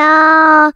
[0.00, 0.72] 要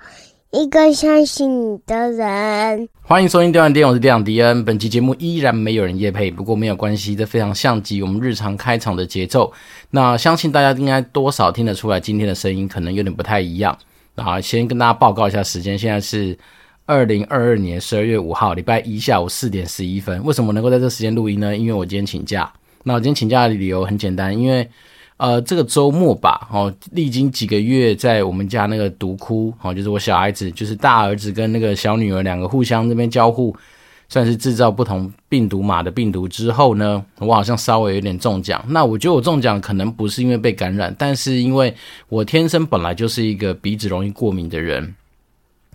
[0.50, 2.86] 一个相信你的人。
[3.00, 4.62] 欢迎收听《电玩店》，我是店长迪恩。
[4.66, 9.50] 本期节目依然没有人夜配，不过没有关系，这非常像极我们日常开场的节奏。
[9.90, 13.74] 那相信大家应该多少听得出来，今天的声音可能有点不太一样。
[14.14, 16.36] 那先跟大家报告一下时间，现在是
[16.84, 20.22] 二零二二年十二月五号，礼拜一下午四点十一分。
[20.22, 21.56] 为什么能够在这时间录音呢？
[21.56, 22.52] 因为我今天请假。
[22.82, 24.68] 那我今天请假的理由很简单，因为。
[25.16, 33.56] 呃，这个周末吧，哦，历经几个月在我们家那个独哭，哦，就是我小孩子，就是大儿子跟那个小女儿两个互相这边交互，
[34.08, 38.62] 算是制造不同病毒码的病毒之后呢，我好像稍微有点中奖。
[38.68, 41.72] 那我觉得我中奖可能不是因为被感染，但是因为
[42.08, 44.94] 我天生本来就是一个鼻子容易过敏的人，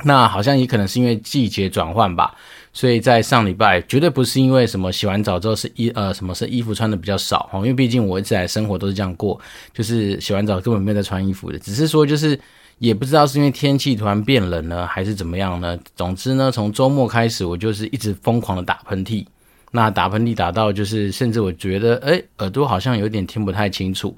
[0.04, 2.36] 那好像也可能是因为季节转换吧。
[2.72, 9.40] 所以在上礼拜绝对不是因为什么洗完澡之后是衣呃什么是衣服穿的比较少哦，因为毕竟我一直来生活都是这样过，
[9.74, 12.40] 就是洗完澡根本没有在穿衣服的，只是说就是
[12.78, 15.78] 也不知道是因为天气突然变冷呢，还是怎么样呢？
[15.96, 19.26] 总之呢，从周末开始我就是一直疯狂的打喷嚏，
[19.72, 24.16] 那打喷嚏打到就是甚至我觉得诶耳朵好像有点听不太清楚。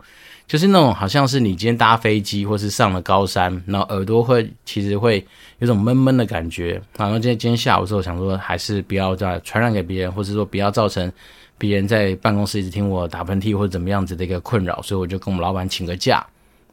[0.51, 5.25] 就是那种好像是你今天搭飞机或是上了高山，然后耳朵会其实会
[5.59, 6.73] 有种闷闷的感觉。
[6.97, 11.09] 然后今天今天下午的时候想说，还是不要再传染给别人，或者说不要造成
[11.57, 16.21] 别人在办公室一直听我打喷嚏或者怎么样子的一个困扰，所以我就跟我们老板请个假。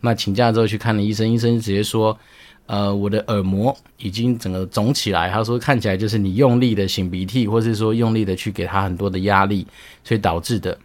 [0.01, 2.19] 那请假之后去看了医生，医生直接说，
[2.67, 5.31] 呃，我的耳膜已经整个肿起来。
[5.31, 9.65] 他说看起来就是你用力的擤鼻涕，或是说用力的去给他很多的压力，
[10.03, 10.77] 所以导致的。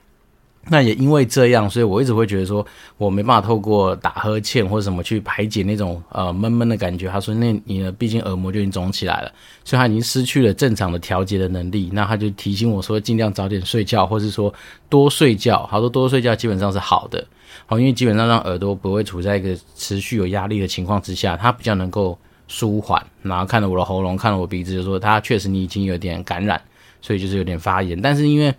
[0.69, 2.65] 那也因为这样，所以我一直会觉得说，
[2.97, 7.09] 我没办法透过打呵欠或者什么去排解那种呃闷闷的感觉。
[7.09, 9.31] 他说，那你呢，毕竟耳膜就已经肿起来了，
[9.65, 11.89] 所以他已经失去了正常的调节的能力。
[11.91, 14.53] 那他就提醒我说，尽量早点睡觉，或是说
[14.87, 15.67] 多睡觉。
[15.69, 17.25] 他说多睡觉基本上是好的，
[17.65, 22.17] 好，因为基本上让耳朵不会处在一个持续有压力的情况之下，它比较能够
[22.47, 23.05] 舒缓。
[23.21, 26.61] 然后看了我的喉咙，看了我鼻子，就说他确实你已经有点感染，
[27.01, 28.01] 所以就是有点发炎。
[28.01, 28.53] 但是因为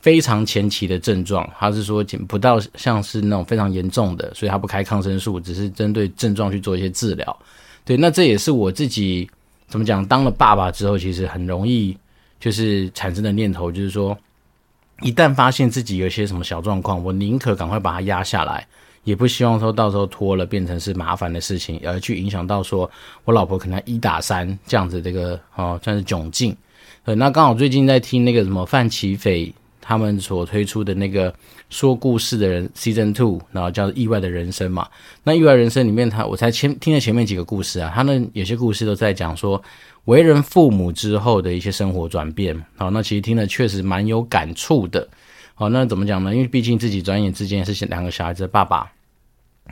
[0.00, 7.36] 非常前期的症状，他是说不到像是那种非常严重的，所以他不开抗生素，只是针对症状去做一些治疗。
[7.84, 9.28] 对，那这也是我自己
[9.66, 11.96] 怎么讲，当了爸爸之后，其实很容易
[12.38, 14.16] 就是产生的念头，就是说，
[15.02, 18.64] 一旦发现自己有些什么小状况，我宁可赶快把它压下来，
[19.02, 22.88] 也不希望说到时候拖了变成是麻烦的事情，而去影响到说
[23.24, 26.56] 我老婆可能一打三这样子这个哦算是窘境。
[27.04, 29.52] 呃，那刚好最近在听那个什么范琪斐。
[29.88, 31.34] 他们所推出的那个
[31.70, 34.86] 说故事的人 Season Two，然后叫《意外的人生》嘛。
[35.24, 39.62] 那《意外人生》里面，他我才前听了前面几个故事啊，他们有些故事都在讲说
[40.04, 42.54] 为人父母之后的一些生活转变。
[42.76, 45.08] 好，那其实听了确实蛮有感触的。
[45.54, 46.34] 好，那怎么讲呢？
[46.34, 48.92] 因为毕竟自己转眼之间是两个小孩子的爸爸，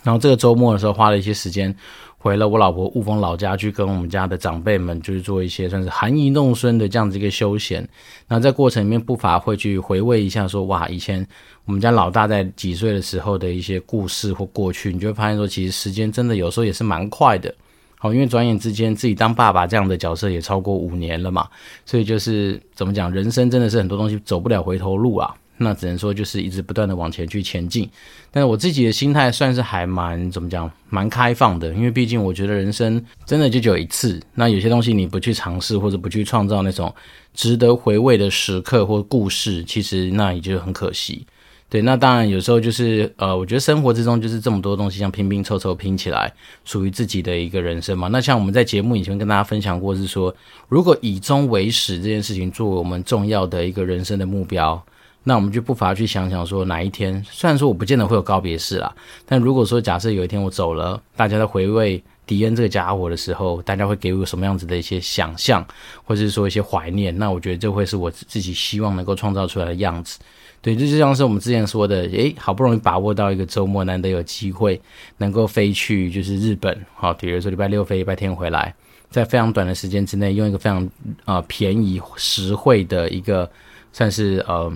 [0.02, 1.74] 然后这个周末的时候花了一些时间。
[2.18, 7.88] 回了我老婆雾峰老家去跟我们家的长辈们，就是做一些算是含饴弄孙的这样子一个休闲。
[8.26, 11.24] 那在过程里面不乏会去回味一下说，说哇，以前
[11.66, 17.54] 我们家老大在几岁的时候的一些故事或过去，你就会发现说，其实时间真的有时候也是蛮快的。
[17.96, 21.46] 好，因为转眼之间自己当爸爸这样的角色也超过五年了嘛，
[21.84, 25.32] 所以就是怎么讲，人生真的是很多东西走不了回头路啊。
[25.58, 27.88] 那只能说就是一直不断的往前去前进，
[28.30, 36.94] 但是我自己的心态算是还蛮怎么讲，蛮开放的，因为毕竟我觉得人生真的就只有一次，那有些东西你不去尝试或者不去创造那种
[37.32, 41.26] 值得回味的时刻或故事，其实那也就很可惜。
[41.68, 46.32] 对，那当然有时候就是呃，我觉得生活之中就是这么多东西，像拼拼凑凑拼起来，
[46.64, 48.08] 属于自己的一个人生嘛。
[48.08, 50.32] 那像我们在节目以前跟大家分享过，是说
[50.68, 54.80] 如果以终为始这件事情作为我们重要的一个人生的目标。
[55.28, 58.94] 那我们就不妨去想想，说哪一天，虽然说我不见得会有告别式啦，
[59.26, 65.66] 但如果说假设有一天我走了，大家在回味迪恩这个家伙的时候，大家会给我什么样子的一些想象，
[66.04, 67.18] 或者是说一些怀念？
[67.18, 70.20] 那我觉得这会是我自己希望能够创造出来的样子。
[70.62, 74.80] 对，这就像是我们之前说的，诶，好不容易把握到一个周末，难得有机会
[75.18, 78.72] 能够飞去就是日本，好，比如说礼拜六飞，礼拜天回来，
[79.10, 80.88] 在非常短的时间之内，用一个非常
[81.24, 83.50] 呃便宜实惠的一个
[83.92, 84.72] 算是呃。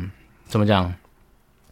[0.51, 0.93] 怎么讲？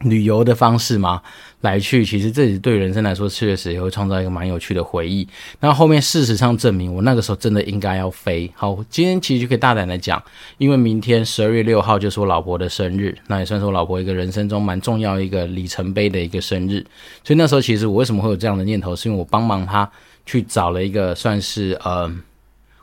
[0.03, 1.21] 旅游的方式嘛，
[1.63, 5.27] 来去其实这里对人生来说，确实也会创造一个蛮有趣的回忆。
[5.59, 8.49] 那后面事实上证明，我那个时候真的应该要飞。
[8.55, 10.23] 好，今天其实就可以大胆的讲，
[10.59, 16.87] 因为明天十二月六号就是我老婆的生日，那也算是我老婆一个人生中蛮重要一个里程碑的一个生日。
[17.25, 19.91] 所以那时候其实我为什么会有这样的念头，是因为我帮忙她
[20.25, 22.09] 去找了一个算是呃。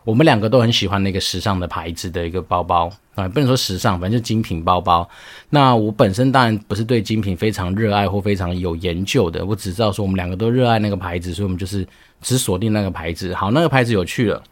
[0.06, 5.10] 我们两个都很喜欢那个时尚的牌子的一个包包啊，不能说时尚，反正就精品包包。
[5.50, 11.86] 那我本身当然不是对精品非常热爱或非常有研究的，我只知道说我们两个都热爱那个牌子，所以我们就是
[12.22, 13.34] 只锁定那个牌子。
[13.34, 14.44] 好，那个牌子有趣了，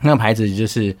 [0.00, 0.96] 那个牌子就是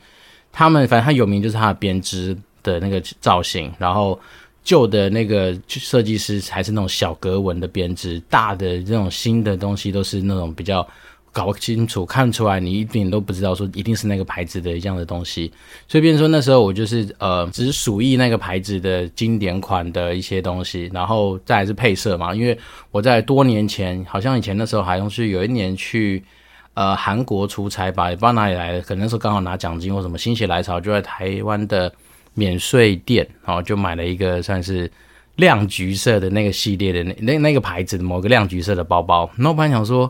[0.52, 4.20] 他们反正它有名，就是它的编织的那个造型，然后
[4.62, 10.86] 旧的那个设计师还是那种小格纹的编织，大的这种新的东西都是那种比较。
[11.34, 15.52] 搞不清楚，看出来你一点都不知道，说一定是那个牌子的一样的东西。
[15.88, 22.32] 所以，变成说那时候我就是呃，只属意那个牌子的经典款的一些东西，然后再来是配色嘛。
[22.32, 22.56] 因为
[22.92, 26.22] 我在多年前，好像以前那时候好像是有一年去
[26.74, 31.92] 呃韩国出差吧，也不知道哪里来的，可能是刚好拿奖金或什么心血来潮，就在台湾的
[32.34, 34.88] 免税店，然后就买了一个算是
[35.34, 39.28] 亮橘色的那个系列的那那那个牌子的某个亮橘色的包包。
[39.36, 40.08] 那我本来想说。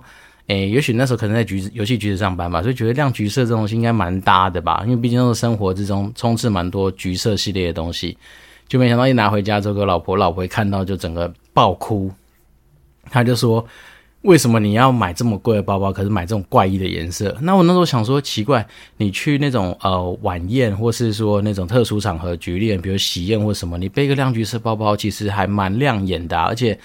[0.49, 8.15] 诶，也许那时候可能在橘子游戏橘子上班吧，所以觉得亮橘色这东西应该蛮搭的吧，因为毕竟那种生活之中充斥蛮多橘色系列的东西，
[8.69, 12.11] 就没想到一拿回家之后，给老婆老婆一看到就整个爆哭，
[13.05, 13.65] 他就说
[14.21, 18.67] ：“为什么你要买这么贵的包包，可是买这种怪异的颜色？”那我那时候想说奇怪，
[18.99, 26.79] 你去那种呃晚宴或是说那种特殊场合，举例，比如喜宴或什么，你背个亮橘色包包其实还蛮亮眼的，而且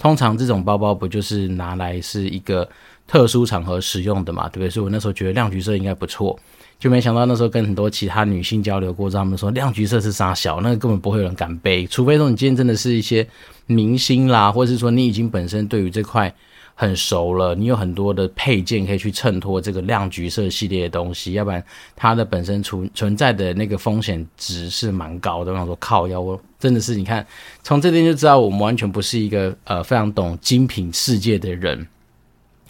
[0.00, 2.68] 通常这种包包不就是拿来是一个。
[3.06, 4.70] 特殊场合使用的嘛，对不对？
[4.70, 6.38] 所以我那时候觉得亮橘色应该不错，
[6.78, 13.26] 就没想到那时候跟很多其他女性交流过，他们说亮橘色是杀小，那个根本不会有人敢背，除非说你今天真的是一些
[13.66, 16.34] 明星啦，或者是说你已经本身对于这块
[16.74, 21.62] 很熟了，你有很多的配件可以去衬托这个亮橘色系列的东西，要不然
[21.94, 25.52] 它的本身存存在的那个风险值是蛮高的。
[25.52, 27.24] 我想说靠腰，真的是你看
[27.62, 31.86] 从这边就知道我们完全不是一个呃非常懂精品世界的人。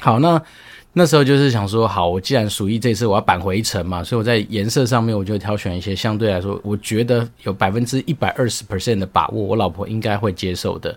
[0.04, 0.38] 好，那
[0.92, 10.94] 那时候就是想说，好，我既然属意这次我要扳回一城嘛，所以我在颜色上面我就挑选一些相对来说，我觉得有百分之一百二十 percent 的把握，我老婆应该会接受的。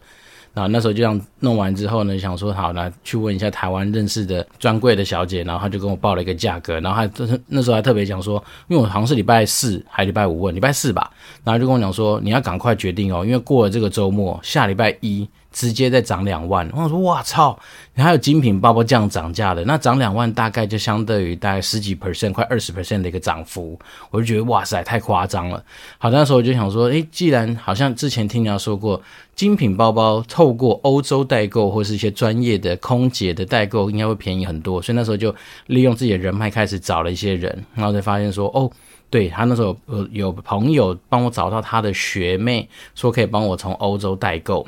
[0.54, 11.10] 然后那时候就这样弄完之后呢，想说好，那去问一下台湾认识的专柜的小姐，然后她就跟我报了一个价格，然后还就是那时候还特别讲说，因为我好像是礼拜四还礼拜五问，礼拜四吧，
[11.46, 15.26] 然后就跟我讲说，你要赶快决定哦，因为过了这个周末，下礼拜一。
[15.58, 17.58] 直接再涨两万，我说哇操，
[17.96, 23.80] 你还有精品包包这样涨价的，那涨两万大概就相当于大概十几 percent，快二十 percent 的一个涨幅，
[24.12, 25.64] 我就觉得哇塞，太夸张了。
[25.98, 29.02] 好，那时候我就想说，诶，既然好像之前听人家说过，
[29.34, 35.34] 精品包包透过欧洲代购或是一些专业的空姐的代购，应该会便宜很多，所以那时候就
[35.66, 38.70] 利用自己的人脉开始找了一些人，然后才发现说，哦，
[39.10, 44.68] 对，他那时候有有朋友帮我找到他的学妹，说可以帮我从欧洲代购。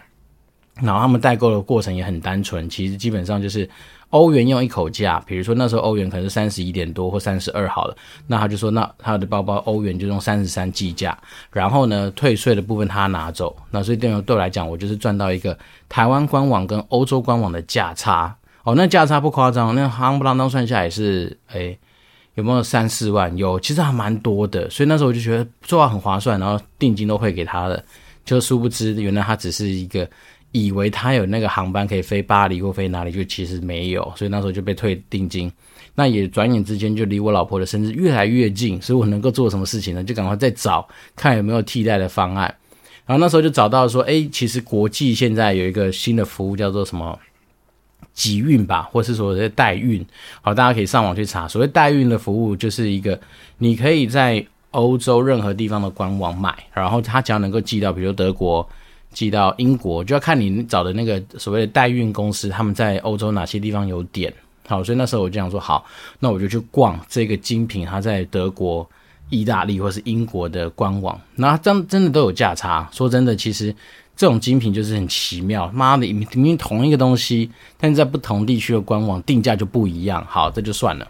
[0.81, 3.69] 然后他们代购的过程也很单纯，其实基本上就是
[4.09, 7.95] 欧元用一口价，比如说那时候欧元可能是三十一点多或三十二好了，
[8.25, 11.17] 那他就说那他的包包欧元就用三十三计价，
[11.51, 21.77] 然后呢退税的部分他拿走，那所以对我对我来讲，我就是赚到一个台湾官网跟欧洲官网的价差哦，那价差不夸张，那夯不啷当算下来是诶
[22.33, 23.35] 有没有三四万？
[23.37, 27.83] 有，其实还蛮多的，所以那时候我就觉得做好很划算，然后定金都汇给他的，
[28.25, 30.09] 就殊不知原来他只是一个。
[30.51, 35.51] 以为他有那个航班可以飞巴黎或飞哪里，就其实没有，所以那时候就被退定金。
[35.95, 40.03] 那也转眼之间就离我老婆的生日越来越近，所以我能够做什么事情呢？
[40.03, 42.53] 就赶快再找看有没有替代的方案。
[43.05, 47.19] 然后那时候就找到说，哎，其实国际现在有一个新的服务叫做什么
[48.13, 50.03] 集运吧，或是说的代运。
[50.41, 53.19] 好，大家可以上网去查，所谓代运的服务就是一个
[53.57, 58.67] 你可以在欧洲任何地方的官网买，然后他只要能够寄到，比如德国。
[59.11, 64.33] 寄到英国就要看你找的那个所谓的代运公司，他们在欧洲哪些地方有点
[64.67, 65.83] 好，所以那时候我就想说，好，
[66.19, 68.87] 那我就去逛这个精品，它在德国、
[69.29, 72.87] 意大利或是英国的官网，那真真的都有价差。
[72.91, 73.75] 说真的，其实
[74.15, 77.49] 这种精品就是很奇妙，妈的，明明同一个东西，
[77.79, 80.23] 但在不同地区的官网定价就不一样。
[80.29, 81.07] 好，这就算了。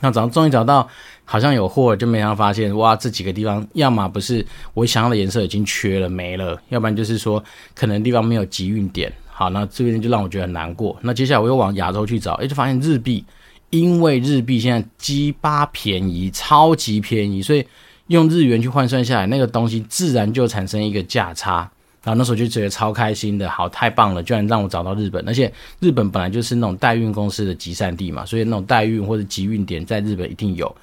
[0.00, 0.88] 那找终于找到。
[1.30, 9.12] 好像有货，就没想到发现哇，这几个地方要么不是我想要的颜色已经缺了没了，要不然就是说可能地方没有集运点。
[9.26, 10.96] 好，那这边就让我觉得很难过。
[11.02, 13.22] 那接下来我又往亚洲去找，诶，就发现日币，
[13.68, 17.62] 因为日币现在鸡巴便宜，超级便宜，所以
[18.06, 21.70] 用日元去换算下来，那个东西自然就产生一个价差。
[22.04, 30.74] 然后那时候就觉得超开心的，好，太棒了，居然让我找到日本，而且日本本来就是那种代运公司的集散地嘛，所以那种代运或者集运点在日本一定有。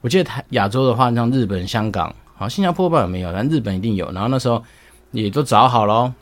[0.00, 4.10] 我记得台亚洲的话，像日本、香港，好，新加坡不知道有没有，但日本一定有。
[4.12, 4.62] 然后那时候
[5.12, 6.12] 也都找好了，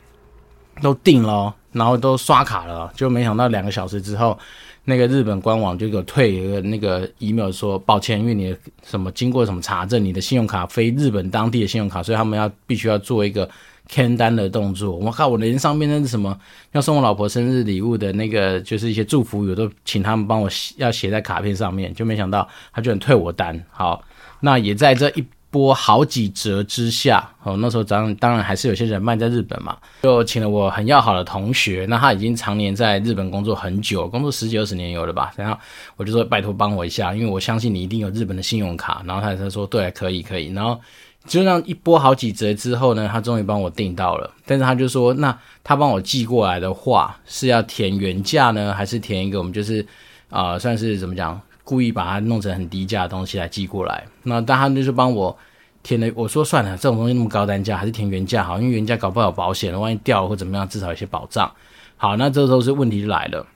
[0.81, 4.37] 都定了，然后都刷卡了，就没想到两个小时之后，
[4.85, 13.49] 那个日本官网就给我退一个那个 email 说抱歉，因为你的什么经过什么查证，你的信用卡非日本当地的信用卡，所以他们要必须要做一个
[13.87, 14.95] 签单的动作。
[14.95, 16.37] 我靠，我连上面那是什么
[16.71, 23.63] 要送我老婆生日礼物的那个，就是一些祝福语，都请他们帮我，要写在卡片上面，就没想到他居然退我单。
[23.71, 24.03] 好，
[24.41, 25.25] 那也在这一。
[25.53, 35.55] 波好几折之下，哦，那时候当当然还是有些人脉在日本嘛，就请了我很要好的同学，那他已经常年在日本工作很久，工作十几二十年有了吧，然后
[35.95, 40.81] 我就说拜托帮我一下，因为我相信你一定有日本的信用卡，然后他才说对，可以可以，然后
[41.25, 49.85] 就让一波好几折之后呢，他终于帮我订到了，但是他就说，那他帮我寄过来的话是要填原价呢，还是填一个我们就是
[50.29, 51.39] 啊、算是怎么讲？
[51.63, 55.33] 故意把它弄成很低价的东西来寄过来，那但他就是帮我
[55.81, 56.11] 填了。
[56.13, 61.49] 我说算了，这种东西那么高单价，还是填原价好，因为原价搞不好保险，万一掉了或怎么样，至少有些保障。
[61.95, 63.47] 好，那这时候是问题就来了，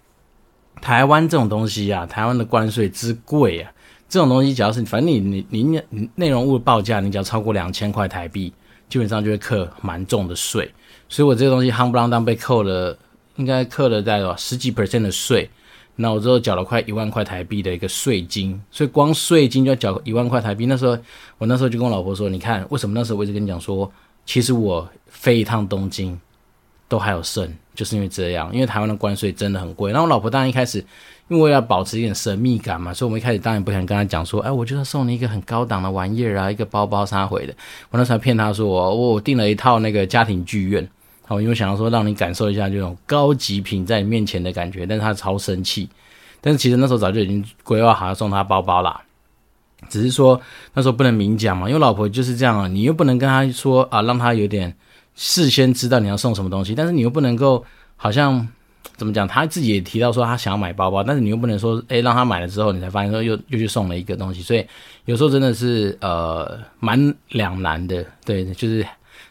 [0.82, 3.72] 台湾这种东西啊，台湾的关税之贵啊，
[4.10, 8.54] 这种东西只要是反正你你你内容物报价，你只要超过两千块台币，
[8.88, 10.72] 基本上就会课蛮重的税。
[11.10, 12.98] 所以我这个东西夯不啷当被扣了，
[13.36, 15.50] 应该扣了在十几 percent 的税。
[16.00, 20.68] 那我之后缴了快一万块台币的一个税金，所以光税金就要缴一万块台币。
[20.68, 20.96] 那时候
[21.40, 23.92] 我那时候就跟我老婆说：“你看，为什么那时候我一直跟你讲说，
[24.24, 26.16] 其实我飞一趟东京
[26.88, 30.86] 都还有剩，就是因为这样，因为台湾的关税真的很贵。”然后我老婆当然一开始，
[31.28, 37.54] 因为要保持一点神秘感嘛，所以我们一开始当然不想跟她讲说：“哎，我就要送你一个很高档的玩意儿啊，一个包包啥回的。”
[37.92, 40.88] 我那时候骗她说：“我我订了一套那个家庭剧院。”
[41.28, 45.90] 好，因为想要说让你感受一下这种高级品在你面前的感觉，但是他超生气。
[46.40, 49.02] 但是其实那时候早就已经规划好要送他包包啦，
[49.90, 50.40] 只是说
[50.74, 54.74] 那时候不能明讲嘛，因为老婆就是这样啊，你又不能跟他说啊，让他有点
[55.16, 57.66] 事先知道你要送什么东西，但是你又不能够
[57.98, 58.48] 好像
[58.96, 64.66] 怎么讲，他自己也提到说他想要买包包，但是你又不能说诶，让他买了之后你才发现说又又去送了一个东西，所以
[65.06, 68.86] 有时候真的是呃蛮两难的，对，就是。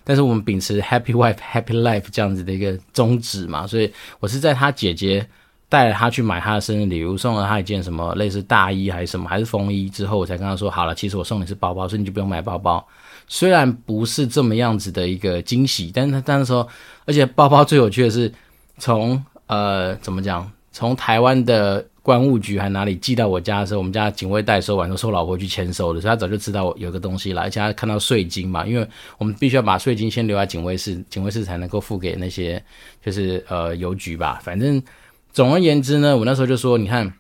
[0.08, 5.26] 但是我们秉持 Happy Wife Happy Life 这样子的一个宗旨嘛，所以我是在他姐姐
[5.68, 12.86] 带了他去买他的生日礼物，送了他一件什么类似大衣还是什么还是风衣之后，我才跟他说好了，其实我送你是包包，所以你就不用买包包。
[13.26, 16.66] 虽然不是这么样子的一个惊喜，但是他但是说，
[17.04, 18.32] 而且包包最有趣的是
[18.78, 21.86] 从呃怎么讲，从台湾的。
[22.06, 28.88] 关务局还哪里寄到我家的时候，我们家警卫代收完，都是我老婆去签收的，所以他早就知道我有个东西来，而且他看到税金嘛，因为
[29.18, 32.62] 我们必须要把税金先留在警卫室， 警卫室才能够付给那些
[33.04, 34.38] 就是呃邮局吧。
[34.40, 34.80] 反正
[35.32, 37.12] 总而言之呢，我那时候就说，你看，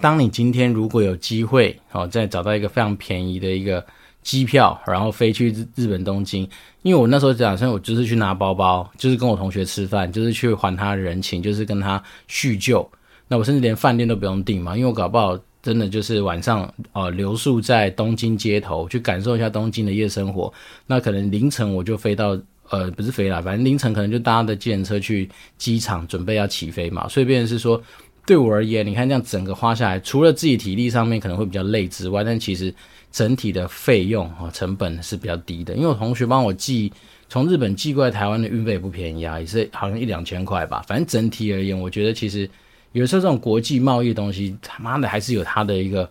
[0.00, 3.84] 当你今天如果有机会哦，再找到一个非常便宜的一个
[4.22, 6.48] 机票，然后飞去日日本东京，
[6.82, 12.88] 因为我那时候打算我就是去拿包包，就是跟我同学吃饭，就是去还他人情，就是跟他叙旧。
[13.26, 20.52] 那我甚至连饭店都不用订嘛，因为我搞不好真的就是晚上呃留宿在东京街头，去感受一下东京的夜生活。
[20.86, 22.38] 那可能凌晨我就飞到
[22.70, 27.08] 呃不是飞啦，反正凌晨可能就搭的计程车去机场准备要起飞嘛。
[27.08, 27.82] 所以变成是说，
[28.28, 32.72] 对我而言，你看这样整个花下来，除了自己体力上面可能会比较累之外，但其实
[33.10, 35.74] 整体的费用啊成本是比较低的。
[35.74, 36.92] 因为我同学帮我寄
[37.30, 40.84] 从日本寄过来台湾的运费也不便宜啊，也是好像一两千块吧。
[40.86, 42.46] 反正整体而言，我觉得其实。
[42.92, 46.10] 有时候这种国际贸易的东西，他妈的还是有它的一个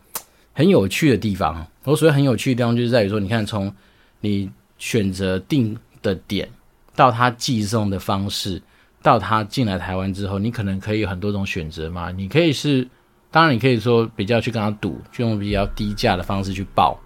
[0.54, 1.66] 很有趣的地方。
[1.84, 3.74] 我所谓很有趣的地方，就是在于说，你看从
[4.22, 4.48] 你
[4.78, 6.48] 选择订的点，
[6.96, 8.62] 到他寄送的方式，
[9.02, 12.12] 到他进来台湾之后，你可能可以有很多种选择嘛。
[12.12, 12.88] 你可以是，
[13.32, 17.00] 当然你可以说比较去跟他赌，就用比较低价的方式去报。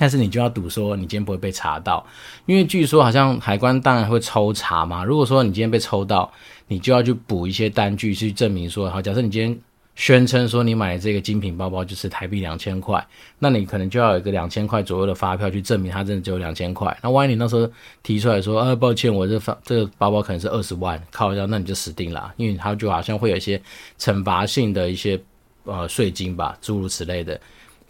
[0.00, 2.06] 但是你就要赌说你今天不会被查到，
[2.46, 5.02] 因为据说好像海关当然会抽查嘛。
[5.04, 6.30] 如果说你今天被抽到，
[6.68, 9.58] 你就要去补一些单据去证明说，好，假设你今天
[9.98, 13.04] 宣称说你买的这个精品包包就是台币两千块，
[13.36, 16.96] 那你可能就要有一个两千块左右的发票去证明它真的只有两千块。
[17.02, 17.68] 那万一你那时候
[18.04, 23.60] 提出来说，啊，抱歉，我这发这个包包可能是二十万，靠一下，那你就死定了，因为它就好像会有一些
[23.98, 25.20] 惩罚性的一些
[25.64, 27.38] 呃税金吧，诸如此类的。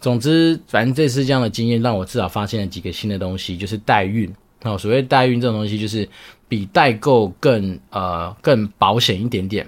[0.01, 4.33] 总之，反正这次这样的经验让我至少发现了几个新的东西，就是代运。
[4.63, 6.09] 哦，所谓代运这种东西，就是
[6.47, 9.67] 比代购更呃更保险一点点。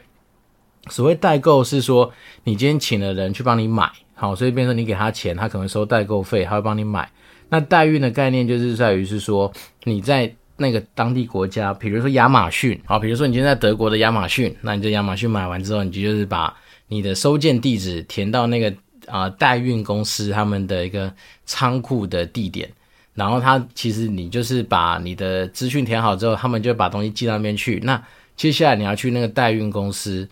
[0.89, 2.11] 所谓代购是说，
[2.43, 7.09] 你今天请了人去帮你买，好，所以变成你给他钱，他可能收代购费，他会帮你买。
[7.50, 9.51] 那代运的概念就是在于是说，
[9.83, 16.55] 你在那个当地国家，比如说亚马逊，好，比如说你今天在德国的亚马逊，那你在亚马逊买完之后，你就是把
[16.88, 18.73] 你的收件地址填到那个。
[19.07, 21.11] 啊，代运公司他们的一个
[21.45, 22.71] 仓库的地点，
[23.13, 27.81] 然后他其实你就是把你的资讯填好之后，他们就把东西寄到那边去。
[27.83, 28.01] 那
[28.38, 30.29] 接下来你要去那个代运公司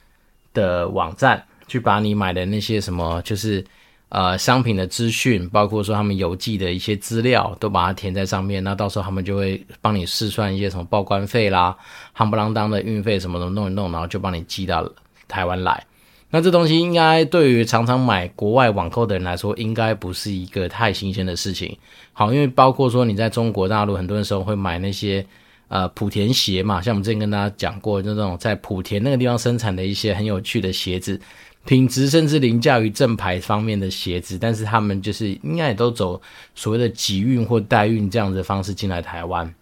[0.53, 3.63] 的网站，去把你买的那些什么，就是
[4.09, 8.63] 呃商品的资讯，包括说他们邮寄的一些资料，都把它填在上面。
[8.63, 11.75] 那到时候他们就会帮你试算一些什么报关费啦、
[12.15, 14.89] 夯不啷当的运费什么的弄一弄，然后就帮你寄到
[15.27, 15.85] 台湾来。
[16.31, 21.75] 那这东西应该对于常常买国外网购的人来说，应该不是一个太新鲜的事情。
[22.13, 25.25] 好，因为包括说你在中国大陆，很多人时候会买那些
[25.69, 31.17] 呃莆田鞋嘛，像我们之前跟大家讲过，就那种在莆田那个地方生产的一些很有趣的鞋子，
[31.65, 36.21] 品质甚至凌驾于正牌方面的鞋子，但是他们就是应该也都走
[36.53, 39.53] 所谓的集运或代运这样子的方式进来台湾。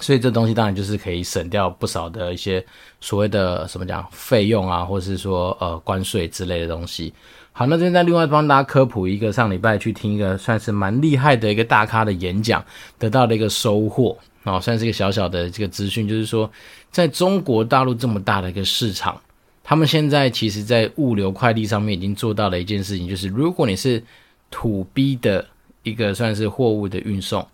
[0.00, 2.64] 所以这东西当然就是可以省掉不少的一些
[3.00, 7.12] 所谓的什么讲费用啊，或是说呃关税之类的东西。
[7.54, 12.64] 好，那这边再另外帮大家科普一个，上礼拜去听一个算是蛮厉害的一个大咖的演讲，
[12.98, 16.50] 得到了一个收获啊，算是一个小小的这个资讯，就是说
[16.90, 19.20] 在中国大陆这么大的一个市场，
[19.62, 24.02] 他们现在其实在物流快递上面已经做到了一件事情，就是如果你是
[24.50, 25.46] 土逼的
[25.82, 27.46] 一个算是货物的运送，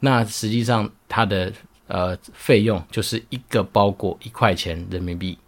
[0.00, 1.50] 那实际上它的
[1.88, 5.38] 呃，费用就是一个包裹一块钱人民币。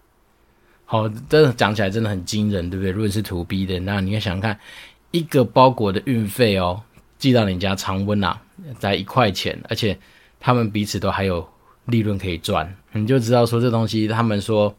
[0.90, 2.90] 好，真的讲起来真的很惊人，对不对？
[2.90, 4.58] 如果是图 B 的，那你要想看，
[5.10, 6.80] 一个包裹的运费哦，
[7.18, 8.40] 寄到你家常温啊，
[8.78, 9.98] 才一块钱，而且
[10.40, 11.46] 他们彼此都还有
[11.84, 14.74] 利润可以赚，你就知道说这东西，他们说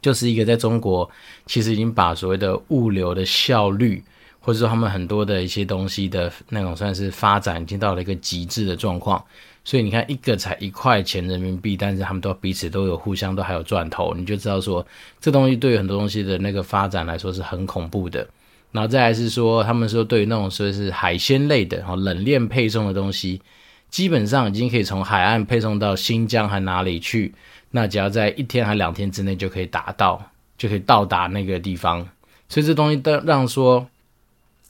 [0.00, 1.08] 就是一个在中国
[1.44, 4.02] 其实已经把所谓的物流的效率，
[4.40, 9.22] 或者说他们很多的一些东西的那种算是发展，已经到了一个极致的状况。
[9.68, 14.86] 所以你看，一个才一块钱人民币，但是他们都彼此都有互相都还有赚头，你就知道说
[15.20, 18.26] 这东西对于很多东西的那个发展来说是很恐怖的。
[18.72, 23.42] 然后再来是说，他们说对于那种说是海鲜类的哈冷链配送的东西，
[23.90, 27.34] 基本上已经可以从海岸配送到新疆还哪里去，
[27.72, 32.08] 那只要在一天还两天之内就可以达到，就可以到达那个地方。
[32.48, 33.86] 所以这东西都让说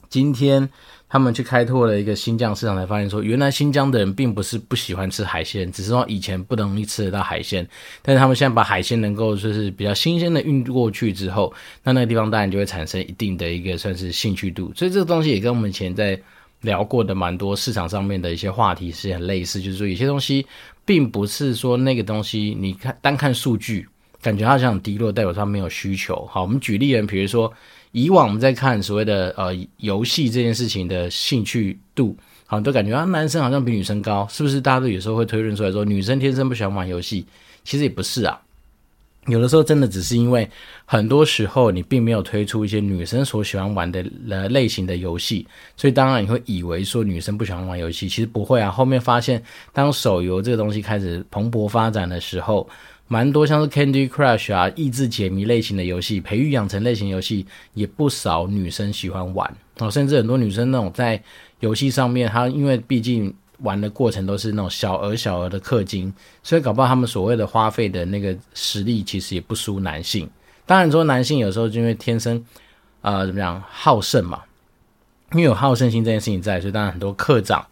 [0.09, 0.67] 今天。
[1.11, 7.67] 他们去开拓了一个新疆市场，才发现说，原来新疆的人并不是不喜欢吃海鲜，只是说以前不容易吃得到海鲜。
[8.03, 11.51] 但是他们现在把海鲜能够就是比较新鲜的运过去之后，
[11.83, 14.71] 那那个地方当然就会产生一定的一个算是兴趣度。
[14.75, 16.21] 所以这个东西也跟我们以前在
[16.61, 20.45] 聊过的蛮多市场上面的一些话题是很类似，就是说有些东西
[20.85, 23.87] 并不是说那个东西你看单看数据，
[24.21, 26.23] 感觉它像很低落，代表它没有需求。
[26.29, 27.51] 好，我们举例人，比如说。
[27.91, 34.61] 以往我们在看所谓的呃游戏这件事情的兴趣度，好像都感觉啊男生好像比女生高，是不是？
[34.61, 37.25] 大家都有时候会推论出来说女生天生不喜欢玩游戏，
[37.63, 38.39] 其实也不是啊。
[39.27, 40.49] 有的时候真的只是因为
[40.85, 44.01] 很多时候你并没有推出一些女生所喜欢玩的
[44.49, 48.69] 类型的游戏，所以当然你会以为说女生不喜欢玩游戏，其实不会啊。
[48.71, 52.69] 后面发现当手游这个东西开始蓬勃发展的时候。
[53.11, 57.43] 蛮多像是 Candy Crush 啊、益智解谜类型的游戏、培育养成类型游戏，
[57.73, 59.89] 也不少女生喜欢玩哦。
[59.89, 61.21] 甚至很多女生那种在
[61.59, 70.29] 游戏上面，她因为毕竟玩的过程都是那种小额小额的氪金，所以搞不好他们所谓的花费的那个实力，其实也不输男性。
[70.67, 72.45] 当然说男性有时候就因为天生
[73.01, 74.43] 呃怎么样好胜嘛，
[75.31, 77.65] 因为有好胜心这件事情在，所以当然很多课长。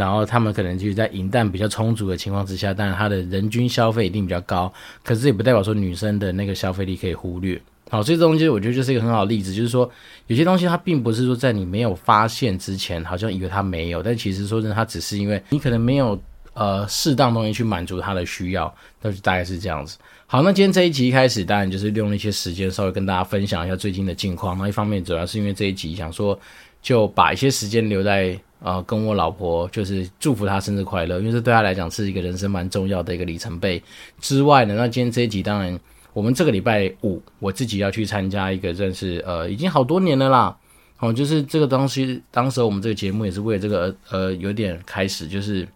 [0.00, 4.72] 然后他们可能就是在银弹比较充足的情况之下，当然他的人均消费一定比较高，
[5.04, 7.60] 可是也不代表说女生的那个消费力可以忽略。
[7.90, 9.90] 好，所以这东西我觉得就是一个很好的例子，就是说
[10.28, 16.18] 有些东西它并不是说在你没有发现之前，好像以为它没有，但其实说真的，它只是因为你可能没有
[16.54, 19.98] 呃适当东西去满足它的需要，那就大概是这样子。
[20.26, 24.56] 好，那今天这一集一开始当然就是利用了一些时间稍微跟大家分享一下最近的近况。
[24.56, 26.38] 那一方面主要是因为这一集想说
[26.80, 28.40] 就把一些时间留在。
[28.62, 33.82] 啊、呃，跟我老婆就是祝福她生日快乐，因为这对她来讲是一个人生蛮重要的一个里程碑。
[34.20, 35.80] 之外呢，那今天这一集当然，
[36.12, 40.56] 我们这个礼拜五我自己要去参加一个，真是呃已经好多年了啦。
[40.98, 45.66] 哦，就是这个东西，当时我们这个节目也是为了这个呃有点开始，就是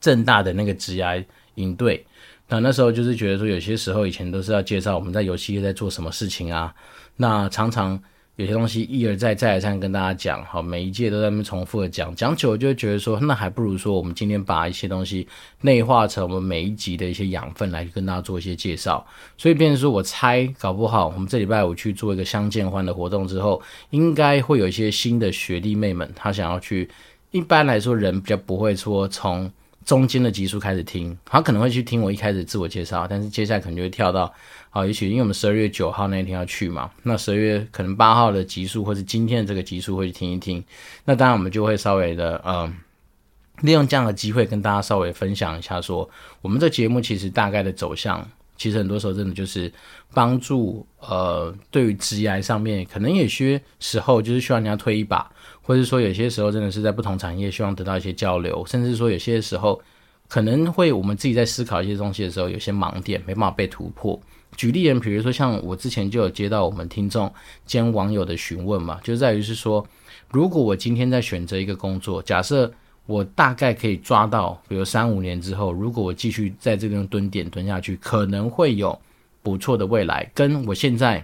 [0.00, 1.24] 正大的那个职涯
[1.56, 2.06] 应对。
[2.48, 6.72] 那那时候就是觉得说，有些时候以前都是要介绍我们在游戏业在做什么事情啊，
[7.16, 8.00] 那常常。
[8.38, 15.26] 有些东西一而再再而三跟大家讲，好，每一届都在那边重复的讲，讲久了就会觉得说，那还不如说我们今天把一些东西
[15.60, 19.04] 内化成我们每一集的一些养分来跟大家做一些介绍。
[19.36, 26.88] 所以，变成说我猜，搞不好我们这礼拜五去做一个相见欢的活动之后，应该会有一些新的学弟妹们，他想要去。
[27.32, 29.50] 一般来说，人比较不会说从。
[29.88, 34.30] 中间的集数开始听，他可能会去听我一开始自我介绍，但是接下来可能就会跳到，
[34.68, 40.62] 好，也许因为我们十二月九号那一天要去嘛，那十二月可能八号的集数或者今天的这个集数会去听一听，
[41.06, 42.76] 那当然我们就会稍微的，嗯，
[43.62, 46.10] 利用这样的机会跟大家稍微分享一下说，说
[46.42, 49.72] 我们这节目其实大概的走向其实很多时候真的就是
[50.12, 55.30] 帮助呃，对于职涯上面，可能有些时候就是需要人家推一把，
[55.68, 59.78] 或者说有些时候真的是在不同产业希望得到一些交流，甚至说有些时候
[60.26, 64.18] 可能会我们自己在思考一些东西的时候，有些盲点没办法被突破。
[64.56, 67.30] 举例人，比如说像我之前就有接到我们听众
[67.66, 69.86] 兼网友的询问嘛，就在于是说，
[70.30, 72.72] 如果我今天在选择一个工作，假设
[73.04, 78.98] 我大概可以抓到，比如三五年之后，如果我继续在这边蹲点蹲下去，可能会有
[79.42, 81.22] 不错的未来，跟我现在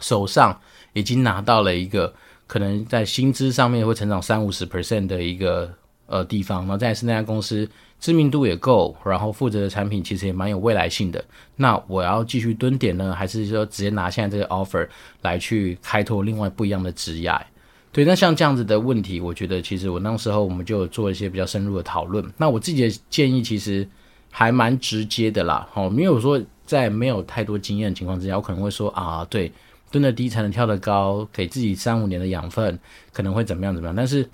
[0.00, 0.60] 手上
[0.94, 2.12] 已经拿到了一个
[2.52, 5.72] 可能在薪资上面会成长三五十 percent 的一个
[6.04, 7.66] 呃地方，然后再是那家公司。
[7.98, 11.24] 知名度也够，然后负责的产品其实也蛮有未来性的。
[11.56, 14.86] 那我要继续蹲点呢，还是说直接拿现在这个 offer
[15.22, 17.32] 来去开拓另外不一样的职业？
[17.90, 22.22] 对，那像这样子的问题，我觉得其实我那时候我们就做一些比较深入的讨论。
[22.36, 23.88] 那我自己的建议其实
[24.30, 29.50] 还蛮直接的啦，哦，没有说在没有太多经验的情况之下，我可能会说啊，对，
[29.92, 32.76] 蹲得低才能跳得高，给自己三五年的养分，
[33.12, 34.28] 可能会怎么样怎么样，但是。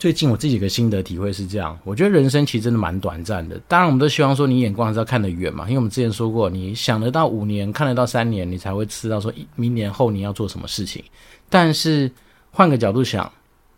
[0.00, 3.58] 最近我自己有个心得体会是这样，我觉得人生其实真的蛮短暂的。
[3.66, 11.02] 当然，我们都希望说你眼光还是要看得远嘛，因为我们之前说过，你想得到五年，看得到三年，你才会知道说明年后你要做什么事情。
[11.48, 12.10] 但是
[12.50, 13.32] 换个角度想，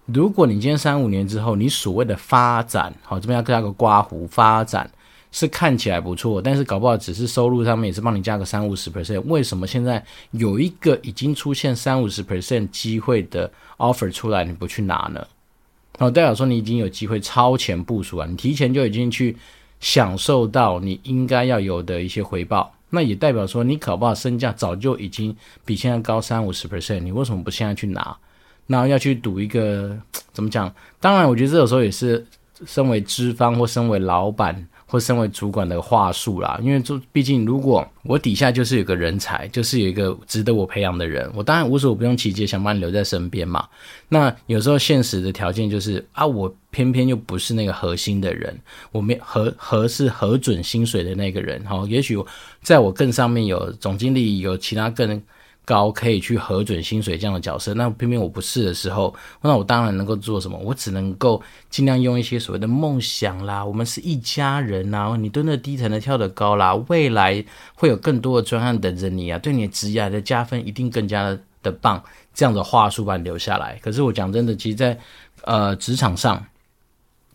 [0.06, 4.90] 如果你今天三五年之后，你所谓的发展，好，这边要加个刮胡，发展
[5.38, 9.20] 是看起来不错，但是搞不好只是收入上面也是帮你加个三五十 percent。
[9.26, 15.24] 为什么现在有一个已经出现三五十 percent 机会的 offer 出来，你不去拿呢？
[15.98, 19.36] 哦，代表说你已经有机会超前部署啊，你提前就已经去
[19.78, 28.16] 享受到你应该要有的一些回报，那也代表说你搞不好身价早就已经比现在高三五十 percent，你为什么不现在去拿？
[28.66, 29.96] 那要去赌一个
[30.32, 30.74] 怎么讲？
[30.98, 32.26] 当然，我觉得这有时候也是
[32.66, 34.66] 身为资方或身为老板。
[34.90, 43.68] 或身为主管的话术啦，因为就毕竟，如果我底下就是有个人才，就是有一个值得我培养的人，我当然无所不用其极想把你留在身边嘛。
[44.08, 48.58] 那有时候现实的条件就是啊，我偏偏又不是那个核心的人，
[48.90, 52.16] 我没核核是核准薪水的那个人，好，也许
[52.62, 55.22] 在我更上面有总经理，有其他更。
[55.68, 60.58] 高可以去核准薪水这样的角色，那偏偏我不是的时候，那我当然能够做什么？
[60.64, 72.02] 我只能够尽量用一些所谓的梦想啦，我们是一家人呐，你蹲的低才能跳得高啦，未来会有更多的专案等着你啊，对你的职业的加分一定更加的棒。
[72.32, 73.78] 这样的话术把你留下来。
[73.82, 74.98] 可是我讲真的，其实在
[75.42, 76.42] 呃职场上，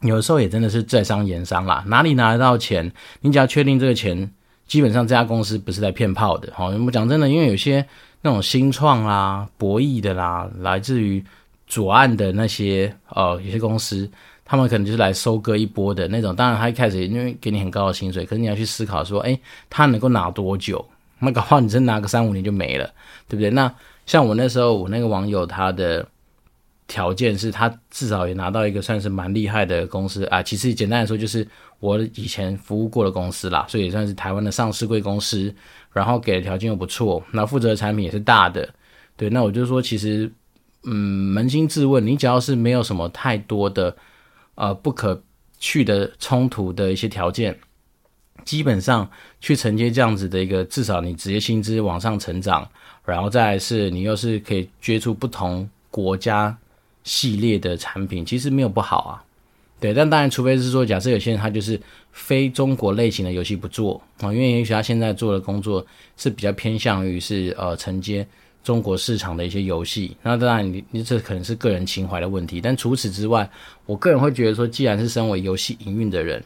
[0.02, 2.91] 有的时候也真的是在商言商啦，哪里拿得到钱，
[3.22, 4.32] 你只要确定这个钱，
[4.65, 6.52] 基本上这家公司不是来骗炮的。
[6.56, 7.86] 好，我们讲真的，因为有些。
[8.24, 11.24] 那种新创啦、博弈的啦，来自于
[11.68, 14.10] 左岸的那些呃有些公司，
[14.46, 16.36] 他们可能就是来收割一波的那种。
[16.36, 20.84] 当然，他一开始因为给你很高的薪水，可是你要去思考说，诶，他能够拿多久？
[21.20, 22.86] 那搞不好你真拿个三五年就没了，
[23.28, 23.50] 对不对？
[23.50, 23.74] 那
[24.06, 26.06] 像我那时候，我那个网友他的
[26.88, 30.42] 条件是他至少也拿到一个算是蛮厉害的公司啊。
[30.42, 31.48] 其实简单来说，就是
[31.84, 35.54] 我以前服务过的公司啦，所以也算是台湾的上市贵公司。
[35.91, 38.67] 然后给的条件又不错，那负责的产品也是大的，
[39.15, 40.32] 对，那我就说，其实，
[40.86, 43.96] 嗯，扪心自问，你只要是没有什么太多的，
[44.56, 45.22] 呃，不可
[45.60, 47.56] 去的冲突的一些条件，
[48.43, 49.08] 基本上
[49.39, 52.67] 去承接这样子的一个，至少你职业薪资往上成长，
[53.06, 56.58] 然后再是你又是可以接触不同国家
[57.04, 59.24] 系列的产品，其实没有不好啊。
[59.84, 61.78] 对，但当然，除非是说，假设有些人他就是
[62.13, 68.26] 非中国类型的游戏不做啊，因为也许他现在做的工作是比较偏向于是呃承接
[68.63, 72.62] 中国市场的一些游戏，那当然你你这可能是个人情怀的问题。
[72.62, 73.50] 但除此之外，
[73.86, 76.41] 我个人会觉得说，既然是身为游戏营运的人，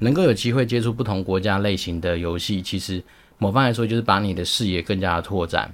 [0.00, 3.00] 能够有机会接触不同国家类型的游戏，其实
[3.38, 5.72] 某方来说就是把你的视野更加的拓展，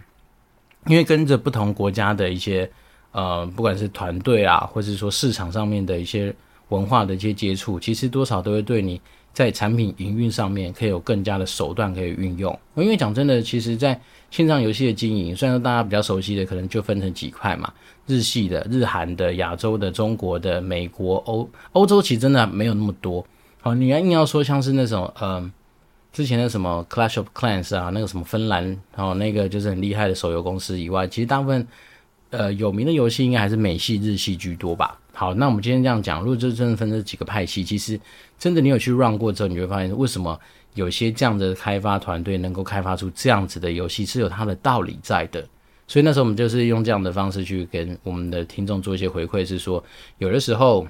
[0.85, 2.71] 因为跟着不同国家的一些
[3.13, 6.37] 呃，不管是团队啊，或是说市场上面的一些。
[6.69, 9.01] 文化的一些接触，其实多少都会对你
[9.33, 12.59] 在产品营运上面可以有更加的手段可以运用。
[12.75, 13.99] 因为讲真的，其实，在
[14.31, 17.73] 线上游戏的经营，虽然说大家比较熟悉的，可能就分成几块嘛，
[18.07, 23.25] 日系的、日韩的、亚洲的、中国的、美国、欧欧洲，其实真的没有那么多。
[23.61, 25.51] 好，你要硬要说像是那种，嗯、
[26.13, 31.67] 之前的什么 Clash of Clans 啊，那个什么芬兰，然后那个就是很厉害的手游公司以外，其实大部分。
[32.31, 35.01] 呃，有名的游戏应该还是美系、日系居多吧。
[35.19, 38.01] 好，那我们今天这样讲，如果就真的分这几个派系，其实
[38.39, 40.39] 真的你有去 run 过之后，你会发现为什么
[40.75, 45.45] 有些这样的开发团队能够开发出这样子的游戏是有它的道理在的。
[45.89, 49.83] 所以那时候我们就是用这样的方式去跟我们的听众做一些回馈，是说
[50.19, 50.87] 有的时候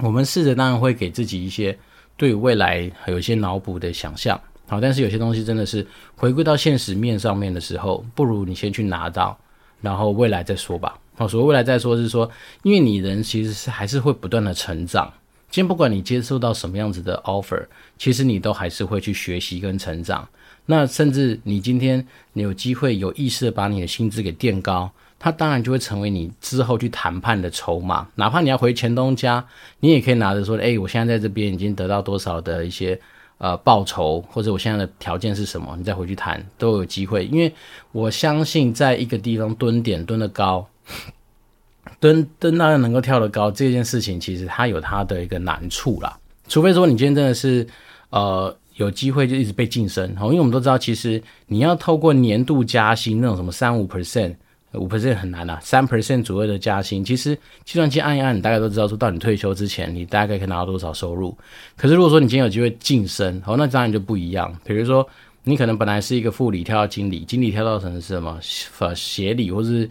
[0.00, 1.78] 我们试着当然会给自己一些
[2.16, 4.40] 对未来有一些脑补的想象。
[4.66, 9.38] 好，但是有些东西真的是回归到现实面上面的时候，不如你先去拿到，
[9.80, 10.98] 然后未来再说吧。
[11.16, 12.30] 好，所谓未来再说，是说，
[12.62, 15.12] 因为你人其实是还是会不断的成长。
[15.50, 17.64] 今天不管你接受到什么样子的 offer，
[17.96, 20.28] 其实你都还是会去学习跟成长。
[20.66, 28.06] 那甚至你今天你有机会有意识的把你的薪资给垫高，它当然就会成为你之后去谈判的筹码。
[28.16, 29.42] 哪怕你要回前东家，
[29.80, 33.00] 你也可以拿着说，诶，我现在在这边已经得到多少的一些。
[33.38, 35.76] 呃，报酬或者我现在的条件是什么？
[35.76, 37.52] 你再回去谈都有机会，因为
[37.92, 40.66] 我相信在一个地方蹲点蹲得高，
[42.00, 46.18] 蹲蹲到能够跳得高这件事情，其实它有它的一个难处啦。
[46.48, 47.66] 除非说你今天真的是
[48.10, 54.34] 呃有机会就一直被晋升，好因为我们都知道，其实你要透过年度加薪那种什么三五 percent。
[54.72, 61.34] 五 percent 很难啊，三 percent 左右的加薪，其实计算机按一按，你大概都知道说到你退休之前，你大概可以拿到多少收入。
[61.78, 64.54] 可是如果说你今天有机会晋升，哦，那当然就不一样。
[64.66, 65.08] 比如说，
[65.44, 68.38] 你可能本来是一个副理，跳到经理，经理跳到成是什么
[68.80, 69.88] 呃协理或是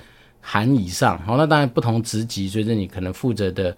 [0.47, 3.75] 含以上，好，那当然不同职级，随着你可能负责的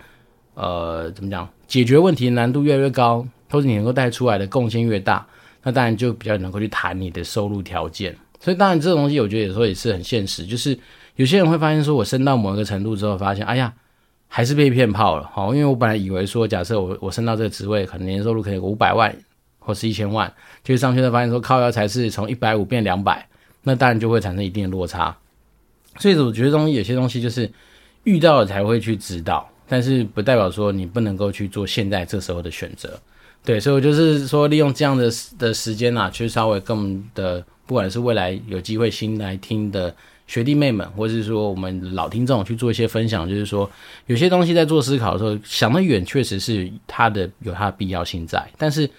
[0.53, 5.25] 呃怎么讲，解决问题的难度越来越高，或者你能够带出来的贡献越大，
[5.63, 8.13] 那当然就比较能够去谈你的收入条件。
[8.41, 10.77] 所以当然这种东西，我觉得有时候也是很现实，就是
[11.15, 13.73] 有些人会发现说，我升到某一个程度之后，发现哎呀，
[14.27, 15.29] 还是被骗炮了。
[15.31, 19.15] 好，因为我本来以为说，假设我我升到这个职位，可能年收入可能有五百万
[19.57, 20.31] 或是一千万，
[20.65, 23.25] 就上去才发现说，靠腰才是从一百五变两百，
[23.63, 25.15] 那当然就会产生一定的落差。
[25.99, 27.49] 所以我觉得东西有些东西就是
[28.03, 32.99] 遇到了才会去知道，但是不代表说你不能够去做现在这时候的选择。
[33.43, 37.43] 对，所以我就是说，利用这样的的时间啊，去稍微更的。
[37.67, 39.93] 不管是未来有机会新来听的
[40.25, 43.69] 学弟妹们，或者是说我们老听众去做一些分享，就是说
[44.05, 48.89] 有些东西在做思考的时候，想得远确实是它的有它的必要性在，但是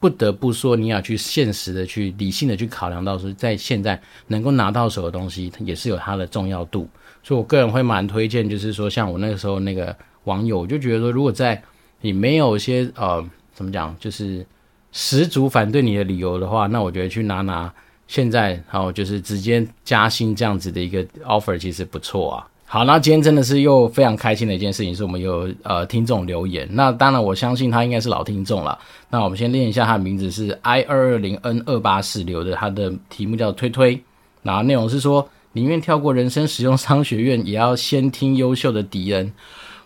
[0.00, 6.88] 不得不说你要去现实的去理性的去考量到说，在现在能够拿到手的东西，它也是有它的重要度。
[7.22, 11.62] 所以我个人会蛮推荐，就是说像我那个时候那个网友，就觉得说，如果在
[12.00, 14.44] 你没有一些呃怎么讲，就是
[14.92, 17.72] 十足反对你的理由的话，那我觉得去拿拿。
[18.06, 22.46] 现在好，就是直接加薪这样子的一个 offer，其实不错啊。
[22.66, 26.66] 好，那今天真的是又非常开心的一件事情，是我们有呃听众留言。
[26.72, 28.76] 那当然，我相信他应该是老听众了。
[29.10, 34.02] 那我们先念一下他的名字是 i 二二零 n 二八四留的，他的题目叫推推。
[34.42, 39.32] 然后内容是说，宁愿跳过人生实用商学院，也要先听优秀的敌人。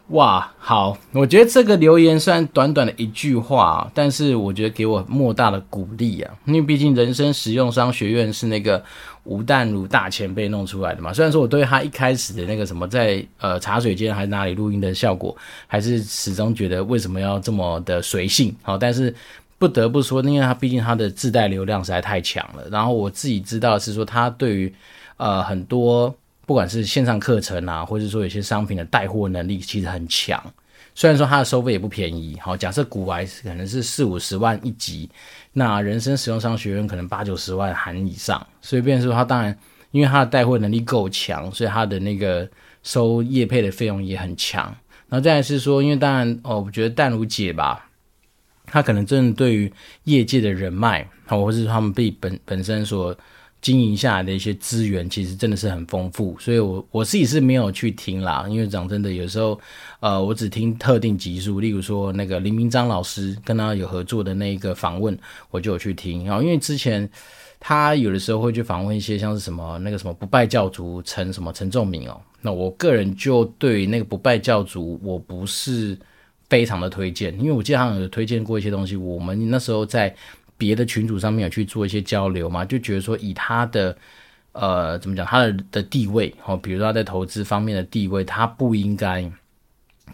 [0.08, 8.82] 哇，好，我觉得这个留言虽然短短的一句话，但是我觉得给我莫大的鼓励啊，因为毕竟人生实用商学院是那个
[9.24, 11.12] 吴淡如大前辈弄出来的嘛。
[11.12, 19.14] 虽然说我对他一开始的那个什么在呃茶水间还是哪里录音的效果，还是始终觉得为什么要这么的随性，好，但是
[19.58, 22.66] 不得不说，因为他毕竟他的自带流量实在太强了。
[22.70, 24.72] 然后我自己知道是说他对于
[25.18, 26.14] 呃很多。
[26.48, 30.42] 不管是线上课程啊，或者说有些商品的带货能力，其实很强。
[30.94, 35.10] 虽然说它的收费也不便宜，好，假设古玩可能是四五十万一集，
[35.52, 38.44] 那人生实用商学院可能八九十万含以上。
[38.62, 39.54] 所以，变成说它当然，
[39.90, 42.48] 因为它的带货能力够强，所以它的那个
[42.82, 44.74] 收业配的费用也很强。
[45.10, 47.90] 然后再来是说，因为当然哦，我觉得淡如姐吧，
[48.64, 49.70] 她可能真的对于
[50.04, 53.14] 业界的人脉，好，或是他们被本本身所。
[53.60, 59.58] 经营下来的一些资源，其实真的是很丰富，所以我我自己是没有去听啦，因为讲真的，有时候，
[59.98, 65.18] 呃，我只听特定集数，例如说那个林明章老师跟他有合作的那个访问，
[65.50, 66.24] 我就有去听。
[66.24, 67.08] 然后因为之前
[67.58, 75.98] 他有的时候会去访问一些像是什么那个什么不败教主陈什么陈仲明哦，那我个人就对那个不败教主我不是
[76.48, 80.14] 非常的推荐，因为我记得他有推荐过一些东西，我们那时候在。
[80.58, 83.96] 别的群组上面有去做一些交流嘛，就觉得说以他的
[84.52, 89.24] 呃怎么讲，他的的地位哦，比如说他在投资方面的地位，他不应该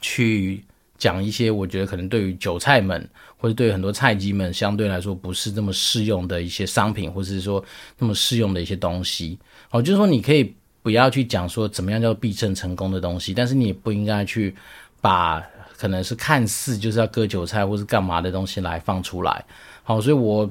[0.00, 0.62] 去
[0.98, 7.64] 讲一些我觉得可能对于韭菜们或者对于很多菜鸡们相对来说不是这么适用的一些商品，或者是说
[7.98, 9.38] 那么适用的一些东西。
[9.70, 14.54] 哦，就是说你可以不要去讲说怎么样叫必胜成功的东西，但是你也不应该去
[15.00, 15.42] 把
[15.76, 19.44] 可能是看似就是要割韭菜或是干嘛的东西来放出来。
[19.86, 20.50] 好，所以我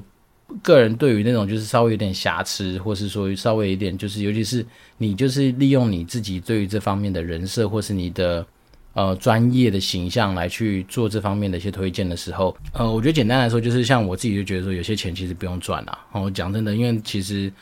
[0.62, 4.64] 个人对于那种就是稍微有点瑕疵，或是说稍微有点就是，尤其是
[4.96, 8.46] 你就是利用你自己对于这方面的人设，或是你的
[8.92, 15.98] 呃专业的形象来去做这方面的一些推荐的时候，呃，我觉得简单来说就是像我自己就觉得说，有些钱其实不用赚啦。
[16.12, 17.52] 哦，讲真的，因为其实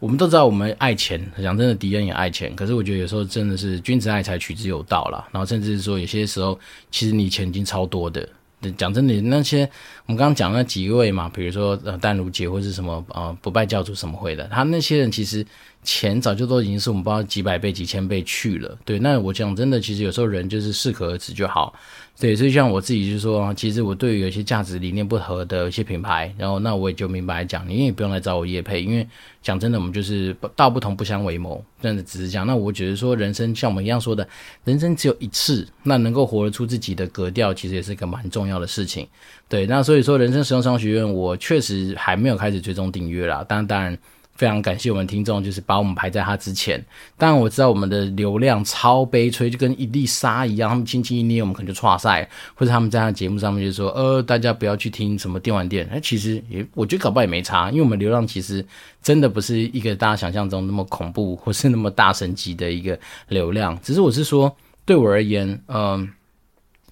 [0.00, 2.56] 我们都知道我们爱钱，讲真的，敌人也爱钱。
[2.56, 5.28] 可是我觉得有时候真的是君子爱财，取之有道啦。
[5.30, 6.58] 然后甚至是说有些时候，
[6.90, 8.28] 其实你钱已经超多的。
[8.76, 9.62] 讲真的，那些
[10.06, 15.46] 我们刚刚讲那几位嘛，比如说呃淡如姐或是什么呃不败教主什么会的，他那些人其实
[15.82, 18.78] 钱早就都已经是我们不知道几百倍几千倍去了。
[18.84, 21.74] 对，那我讲真的，其实有时候人就是适可而止就好。
[22.18, 29.08] 对，所以像我自己就是说，其实我对于有些价值理念不合的一些品牌，然后那我也就明白讲，你也不用来找我叶配，因为
[29.40, 32.46] 讲真的，我们就是道不同不相为谋，真的只是讲。
[32.46, 34.28] 那我觉得说，人生像我们一样说的，
[34.64, 39.08] 人生只有一次，那能够活得出自己的格调，其实也是一个蛮重要的事情。
[39.48, 43.96] 对，那所以说，人生实用商学院，我确实还没有开始追踪订阅啦，当，当然。
[44.34, 46.82] 非常感谢我们听众，就是把我们排在他之前。
[47.18, 58.64] 当然我知道我们的流量超悲催，就跟一粒沙一样，他们轻轻一捏，我们可能就剉赛，或者他们在他节目上面就说：“呃，大家不要去听什么电玩店。”哎，其实也我觉得搞不好也没差，因为我们流量其实
[59.02, 63.78] 真的不是一个大家想象中那么恐怖，或是那么大神级的一个流量。
[63.82, 66.08] 只是我是说，对我而言，嗯、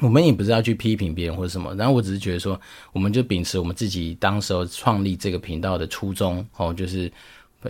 [0.01, 2.61] 我们也不是要去批评别人或者什么，然后我只是觉得说，
[2.93, 7.11] 我们就秉持我们自己当时候创立这个频道的初衷，哦，就是。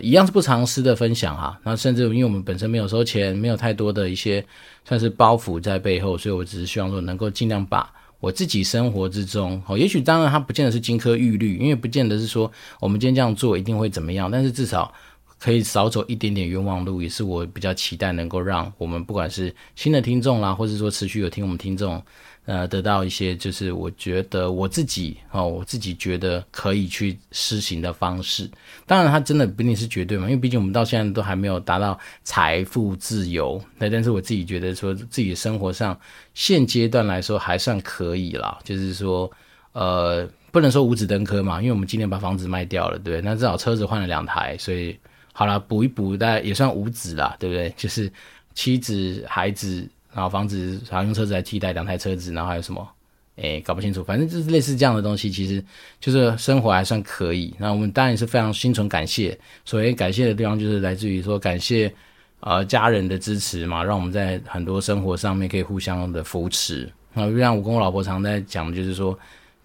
[0.03, 4.45] 一样是不藏私的分享哈，那甚至因为我们本身没有收钱，没有太多的一些
[4.85, 14.93] 算是包袱在背后，所以我只是希望说能够尽量把我自己生活之中，哦，也许当然它不见得是金科玉律，因为不见得是说我们今天这样做一定会怎么样，但是至少
[15.39, 22.03] 可以少走一点点冤枉路，也是我比较期待能够让我们不管是新的听众啦，或者说持续有听我们听众。
[22.45, 28.51] 呃，得到一些就是我觉得我自己哦，我自己觉得可以去施行的方式。
[28.87, 33.63] 当然，它真的不一定是绝对嘛，因为毕竟我们到现在都还没有达到财富自由。
[33.77, 35.95] 那但是我自己觉得说，自己的生活上
[36.33, 38.59] 现阶段来说还算可以啦。
[38.65, 39.31] 就是说，
[39.73, 43.21] 呃，不能说五指登科嘛，因为我们今年把房子卖掉了，对？
[43.21, 44.99] 那至少车子换了两台，所以
[45.39, 47.73] 好了，补一补，大概也算五子啦，对不对？
[47.77, 48.11] 就是
[48.55, 49.89] 妻子、孩子。
[50.13, 52.89] 然后房子，然后用车子来替代两台车子，然后还有什么？
[53.37, 54.03] 诶，搞不清楚。
[54.03, 55.63] 反正就是类似这样的东西，其实
[56.01, 57.55] 就是生活还算可以。
[57.57, 59.39] 那我们当然是非常心存感谢。
[59.65, 61.93] 所谓感谢的地方，就是来自于说感谢
[62.41, 66.91] 呃家人的支持嘛，让我们在很多生活上面可以互相的扶持。
[67.13, 69.17] 那就像我跟我老婆常在讲，就是说，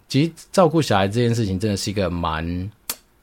[0.08, 2.70] 其实照顾小孩这件事情真的是一个蛮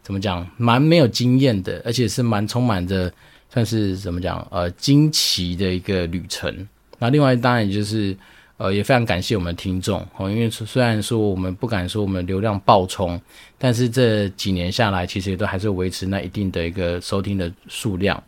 [0.02, 3.12] 怎么讲，蛮没有经验的，而且是蛮充满着
[3.48, 6.68] 算是怎么讲呃惊奇的一个旅程。
[6.98, 8.16] 那另外当然就是，
[8.56, 13.18] 呃，也非常感谢我们的听众哦，因为虽然说我们不敢说我们流量爆冲，
[13.56, 18.22] 但是这几年下来，其实也都还是维持那一定的一个收听的数量。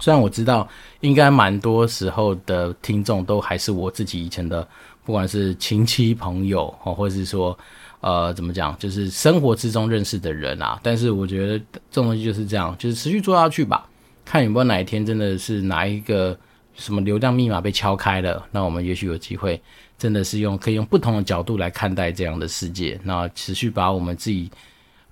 [0.00, 0.68] 虽然我知道，
[1.02, 4.66] 应该蛮多时候的听众都还是我自己以前的，
[5.04, 7.56] 不管是亲戚朋友哦，或者是说，
[8.04, 10.78] 呃，怎么讲，就是生活之中认识的人啊。
[10.82, 13.88] 但是我觉得这种东西就是这样，就是持续做下去吧，
[14.24, 16.38] 看有没有哪一天真的是哪一个。
[16.76, 18.44] 什么流量密码被敲开了？
[18.50, 19.62] 那我们也许有机会，
[19.96, 22.98] 真的是用可以用不同的角度来看待这样的世界。
[23.04, 24.50] 那持续把我们自己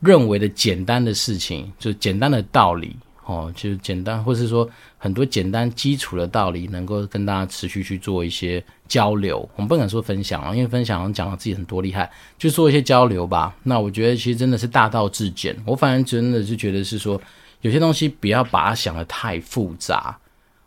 [0.01, 4.69] 认为的简单的事情，就简单的道理哦，就简单，或是说
[5.03, 9.41] 很多简单基础的道理，能够跟大家持续去做一些交流。
[9.57, 13.53] 我们不敢说分享啊，因为分享讲了自己很多厉害，就做一些交流吧。
[13.65, 15.61] 那我觉得其实真的是大道至简。
[15.67, 17.21] 我反正真的是觉得是说，
[17.63, 20.17] 有些东西不要把它想得太复杂。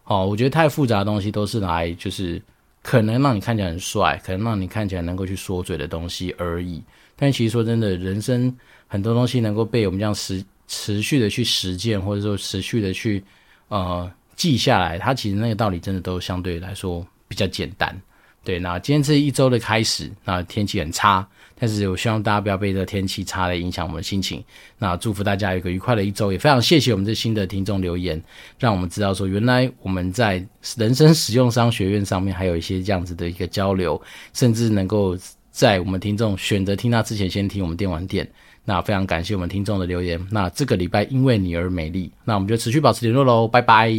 [0.04, 2.41] 哦，我觉得太复杂的东西都是来，就是
[2.84, 6.84] 可能让你看起来很帅，可能让你看起来能够去说嘴的东西而已。
[7.15, 8.54] 但其实说真的，人生
[8.86, 13.24] 很多东西能够被我们这样持持续的去实践，或者说持续的去
[13.69, 17.95] 呃记下来，它其实那个道理真的都相对来说比较简单。
[18.43, 21.28] 对，那今天这一周的开始，那天气很差。
[21.58, 24.43] 但是我希望大家不要被这天气差来影响我们的心情。
[24.78, 28.21] 那祝福大家有个愉快的一周，也非常谢谢我们这新的听众留言，
[28.60, 30.45] 让我们知道说原来我们在
[30.76, 34.00] 人生实用商学院上面还有一些这样子的一个交流，
[34.34, 35.17] 甚至能够
[35.50, 38.30] 在我们听众选择听他之前先听我们电玩店。
[38.65, 43.91] 那非常感谢我们听众的留言那这个礼拜因为你而美丽那我们就持续保持联络喽拜拜。